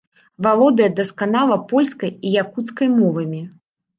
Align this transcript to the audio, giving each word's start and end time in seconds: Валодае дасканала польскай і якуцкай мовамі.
Валодае 0.45 0.87
дасканала 0.99 1.57
польскай 1.73 2.11
і 2.29 2.33
якуцкай 2.43 2.87
мовамі. 2.97 3.43